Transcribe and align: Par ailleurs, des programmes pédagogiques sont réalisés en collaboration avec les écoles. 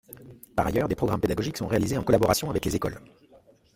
Par 0.55 0.65
ailleurs, 0.65 0.87
des 0.87 0.95
programmes 0.95 1.21
pédagogiques 1.21 1.57
sont 1.57 1.67
réalisés 1.67 1.95
en 1.95 2.01
collaboration 2.01 2.49
avec 2.49 2.65
les 2.65 2.75
écoles. 2.75 2.99